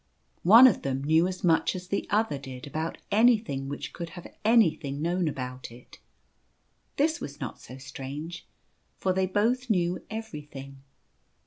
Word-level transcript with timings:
One 0.41 0.65
of 0.65 0.81
them 0.81 1.03
knew 1.03 1.27
as 1.27 1.43
much 1.43 1.75
as 1.75 1.87
the 1.89 2.07
other 2.09 2.39
did 2.39 2.65
about 2.65 2.97
anything 3.11 3.69
which 3.69 3.93
could 3.93 4.09
have 4.17 4.33
anything 4.43 4.99
known 4.99 5.27
about 5.27 5.71
it. 5.71 5.99
This 6.95 7.21
was 7.21 7.39
not 7.39 7.59
so 7.61 7.77
strange, 7.77 8.47
for 8.97 9.13
they 9.13 9.27
both 9.27 9.69
knew 9.69 10.03
everything. 10.09 10.81